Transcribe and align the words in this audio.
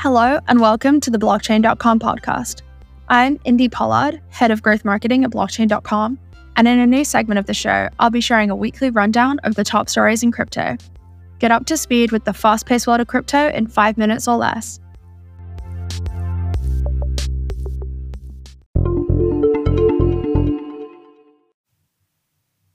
Hello, 0.00 0.38
and 0.46 0.60
welcome 0.60 1.00
to 1.00 1.10
the 1.10 1.18
Blockchain.com 1.18 1.98
podcast. 1.98 2.62
I'm 3.08 3.40
Indy 3.44 3.68
Pollard, 3.68 4.22
Head 4.28 4.52
of 4.52 4.62
Growth 4.62 4.84
Marketing 4.84 5.24
at 5.24 5.32
Blockchain.com, 5.32 6.20
and 6.54 6.68
in 6.68 6.78
a 6.78 6.86
new 6.86 7.04
segment 7.04 7.40
of 7.40 7.46
the 7.46 7.52
show, 7.52 7.88
I'll 7.98 8.08
be 8.08 8.20
sharing 8.20 8.48
a 8.48 8.54
weekly 8.54 8.90
rundown 8.90 9.40
of 9.40 9.56
the 9.56 9.64
top 9.64 9.88
stories 9.88 10.22
in 10.22 10.30
crypto. 10.30 10.76
Get 11.40 11.50
up 11.50 11.66
to 11.66 11.76
speed 11.76 12.12
with 12.12 12.24
the 12.24 12.32
fast 12.32 12.64
paced 12.64 12.86
world 12.86 13.00
of 13.00 13.08
crypto 13.08 13.48
in 13.48 13.66
five 13.66 13.98
minutes 13.98 14.28
or 14.28 14.36
less. 14.36 14.78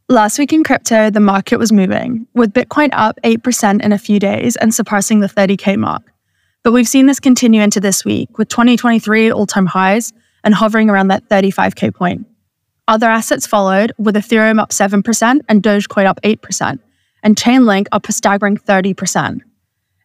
Last 0.09 0.37
week 0.37 0.51
in 0.51 0.65
crypto, 0.65 1.09
the 1.09 1.21
market 1.21 1.55
was 1.55 1.71
moving, 1.71 2.27
with 2.33 2.51
Bitcoin 2.51 2.89
up 2.91 3.17
8% 3.23 3.81
in 3.81 3.93
a 3.93 3.97
few 3.97 4.19
days 4.19 4.57
and 4.57 4.75
surpassing 4.75 5.21
the 5.21 5.29
30K 5.29 5.77
mark. 5.77 6.12
But 6.63 6.71
we've 6.71 6.87
seen 6.87 7.07
this 7.07 7.19
continue 7.19 7.61
into 7.61 7.81
this 7.81 8.05
week, 8.05 8.37
with 8.37 8.47
2023 8.47 9.31
all 9.31 9.45
time 9.45 9.65
highs 9.65 10.13
and 10.45 10.55
hovering 10.55 10.89
around 10.89 11.09
that 11.09 11.27
35K 11.27 11.93
point. 11.93 12.25
Other 12.87 13.09
assets 13.09 13.45
followed, 13.45 13.91
with 13.97 14.15
Ethereum 14.15 14.61
up 14.61 14.71
7% 14.71 15.41
and 15.49 15.61
Dogecoin 15.61 16.05
up 16.05 16.21
8%, 16.21 16.79
and 17.21 17.35
Chainlink 17.35 17.87
up 17.91 18.07
a 18.07 18.13
staggering 18.13 18.57
30%. 18.57 19.41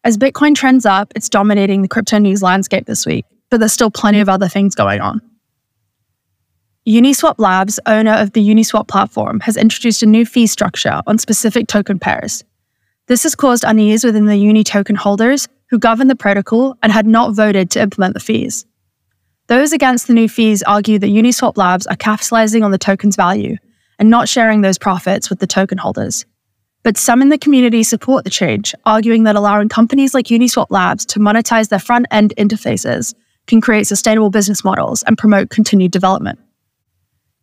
As 0.03 0.17
Bitcoin 0.17 0.55
trends 0.55 0.85
up, 0.85 1.11
it's 1.15 1.29
dominating 1.29 1.81
the 1.81 1.87
crypto 1.87 2.17
news 2.19 2.43
landscape 2.43 2.85
this 2.85 3.05
week, 3.05 3.25
but 3.49 3.59
there's 3.59 3.73
still 3.73 3.91
plenty 3.91 4.19
of 4.19 4.29
other 4.29 4.47
things 4.47 4.75
going 4.75 5.01
on. 5.01 5.21
Uniswap 6.87 7.35
Labs, 7.37 7.79
owner 7.85 8.13
of 8.13 8.31
the 8.31 8.45
Uniswap 8.45 8.87
platform, 8.87 9.41
has 9.41 9.57
introduced 9.57 10.03
a 10.03 10.05
new 10.05 10.25
fee 10.25 10.47
structure 10.47 11.01
on 11.05 11.17
specific 11.17 11.67
token 11.67 11.99
pairs. 11.99 12.43
This 13.07 13.23
has 13.23 13.35
caused 13.35 13.63
unease 13.65 14.03
within 14.03 14.25
the 14.25 14.37
Uni 14.37 14.63
token 14.63 14.95
holders 14.95 15.47
who 15.69 15.79
govern 15.79 16.07
the 16.07 16.15
protocol 16.15 16.77
and 16.81 16.91
had 16.91 17.05
not 17.05 17.35
voted 17.35 17.69
to 17.71 17.81
implement 17.81 18.13
the 18.13 18.19
fees. 18.19 18.65
Those 19.47 19.73
against 19.73 20.07
the 20.07 20.13
new 20.13 20.29
fees 20.29 20.61
argue 20.63 20.99
that 20.99 21.07
Uniswap 21.07 21.57
Labs 21.57 21.87
are 21.87 21.95
capitalizing 21.95 22.63
on 22.63 22.71
the 22.71 22.77
token's 22.77 23.15
value 23.15 23.57
and 23.97 24.09
not 24.09 24.29
sharing 24.29 24.61
those 24.61 24.77
profits 24.77 25.29
with 25.29 25.39
the 25.39 25.47
token 25.47 25.77
holders. 25.77 26.25
But 26.83 26.97
some 26.97 27.21
in 27.21 27.29
the 27.29 27.37
community 27.37 27.83
support 27.83 28.23
the 28.23 28.29
change, 28.29 28.73
arguing 28.85 29.23
that 29.23 29.35
allowing 29.35 29.69
companies 29.69 30.13
like 30.13 30.27
Uniswap 30.27 30.67
Labs 30.69 31.05
to 31.07 31.19
monetize 31.19 31.69
their 31.69 31.79
front 31.79 32.05
end 32.11 32.33
interfaces 32.37 33.13
can 33.47 33.59
create 33.59 33.87
sustainable 33.87 34.29
business 34.29 34.63
models 34.63 35.03
and 35.03 35.17
promote 35.17 35.49
continued 35.49 35.91
development. 35.91 36.39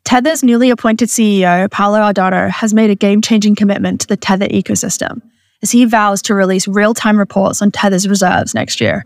Tether's 0.04 0.44
newly 0.44 0.70
appointed 0.70 1.08
CEO, 1.08 1.68
Paolo 1.70 1.98
Ardoino, 1.98 2.48
has 2.48 2.72
made 2.72 2.90
a 2.90 2.94
game 2.94 3.20
changing 3.20 3.56
commitment 3.56 4.00
to 4.02 4.06
the 4.06 4.16
Tether 4.16 4.46
ecosystem 4.46 5.20
as 5.62 5.70
he 5.70 5.84
vows 5.84 6.22
to 6.22 6.34
release 6.34 6.68
real 6.68 6.94
time 6.94 7.18
reports 7.18 7.62
on 7.62 7.70
Tether's 7.70 8.08
reserves 8.08 8.54
next 8.54 8.80
year. 8.80 9.04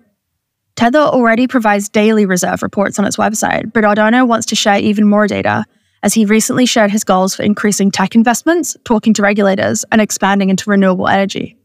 Tether 0.77 0.99
already 0.99 1.47
provides 1.47 1.89
daily 1.89 2.27
reserve 2.27 2.63
reports 2.63 2.99
on 2.99 3.05
its 3.05 3.17
website, 3.17 3.73
but 3.73 3.85
Ardoino 3.85 4.27
wants 4.27 4.47
to 4.47 4.57
share 4.57 4.79
even 4.79 5.09
more 5.09 5.27
data 5.27 5.65
as 6.03 6.15
he 6.15 6.25
recently 6.25 6.65
shared 6.65 6.91
his 6.91 7.05
goals 7.05 7.35
for 7.35 7.43
increasing 7.43 7.91
tech 7.91 8.15
investments, 8.15 8.77
talking 8.85 9.13
to 9.15 9.23
regulators, 9.23 9.85
and 9.93 10.01
expanding 10.01 10.49
into 10.49 10.71
renewable 10.71 11.09
energy. 11.09 11.57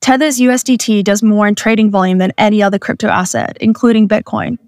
Tether's 0.00 0.38
USDT 0.38 1.02
does 1.04 1.22
more 1.22 1.46
in 1.46 1.54
trading 1.54 1.90
volume 1.90 2.18
than 2.18 2.32
any 2.36 2.62
other 2.62 2.78
crypto 2.78 3.08
asset, 3.08 3.56
including 3.60 4.06
Bitcoin, 4.06 4.58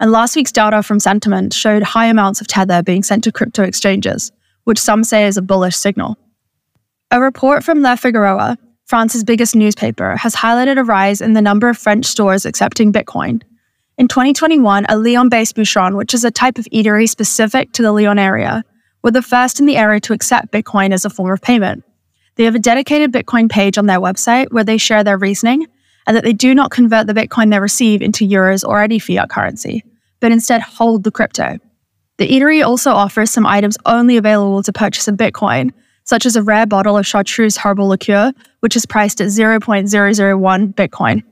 and 0.00 0.10
last 0.10 0.34
week's 0.34 0.50
data 0.50 0.82
from 0.82 0.98
Santiment 0.98 1.52
showed 1.52 1.82
high 1.82 2.06
amounts 2.06 2.40
of 2.40 2.46
Tether 2.46 2.82
being 2.82 3.02
sent 3.02 3.22
to 3.24 3.32
crypto 3.32 3.62
exchanges, 3.62 4.32
which 4.64 4.78
some 4.78 5.04
say 5.04 5.26
is 5.26 5.36
a 5.36 5.42
bullish 5.42 5.76
signal. 5.76 6.16
A 7.10 7.20
report 7.20 7.62
from 7.62 7.82
Le 7.82 7.98
Figaro, 7.98 8.56
France's 8.90 9.22
biggest 9.22 9.54
newspaper, 9.54 10.16
has 10.16 10.34
highlighted 10.34 10.76
a 10.76 10.82
rise 10.82 11.20
in 11.20 11.32
the 11.34 11.40
number 11.40 11.68
of 11.68 11.78
French 11.78 12.04
stores 12.04 12.44
accepting 12.44 12.92
Bitcoin. 12.92 13.40
In 13.96 14.08
2021, 14.08 14.84
a 14.88 14.98
Lyon 14.98 15.28
based 15.28 15.54
bouchon, 15.54 15.96
which 15.96 16.12
is 16.12 16.24
a 16.24 16.30
type 16.32 16.58
of 16.58 16.64
eatery 16.66 17.08
specific 17.08 17.70
to 17.74 17.82
the 17.82 17.92
Lyon 17.92 18.18
area, 18.18 18.64
were 19.04 19.12
the 19.12 19.22
first 19.22 19.60
in 19.60 19.66
the 19.66 19.76
area 19.76 20.00
to 20.00 20.12
accept 20.12 20.50
Bitcoin 20.50 20.92
as 20.92 21.04
a 21.04 21.10
form 21.10 21.32
of 21.32 21.40
payment. 21.40 21.84
They 22.34 22.42
have 22.42 22.56
a 22.56 22.58
dedicated 22.58 23.12
Bitcoin 23.12 23.48
page 23.48 23.78
on 23.78 23.86
their 23.86 24.00
website 24.00 24.50
where 24.50 24.64
they 24.64 24.76
share 24.76 25.04
their 25.04 25.16
reasoning 25.16 25.68
and 26.08 26.16
that 26.16 26.24
they 26.24 26.32
do 26.32 26.52
not 26.52 26.72
convert 26.72 27.06
the 27.06 27.14
Bitcoin 27.14 27.52
they 27.52 27.60
receive 27.60 28.02
into 28.02 28.26
euros 28.26 28.66
or 28.68 28.82
any 28.82 28.98
fiat 28.98 29.30
currency 29.30 29.84
but 30.20 30.32
instead 30.32 30.62
hold 30.62 31.04
the 31.04 31.10
crypto. 31.10 31.58
The 32.18 32.28
eatery 32.28 32.64
also 32.64 32.92
offers 32.92 33.30
some 33.30 33.46
items 33.46 33.76
only 33.86 34.16
available 34.16 34.62
to 34.62 34.72
purchase 34.72 35.08
in 35.08 35.16
Bitcoin, 35.16 35.72
such 36.10 36.26
as 36.26 36.34
a 36.34 36.42
rare 36.42 36.66
bottle 36.66 36.98
of 36.98 37.06
chartreuse 37.06 37.56
herbal 37.56 37.86
liqueur, 37.86 38.32
which 38.58 38.74
is 38.74 38.84
priced 38.84 39.20
at 39.20 39.28
0.001 39.28 40.74
Bitcoin. 40.74 41.22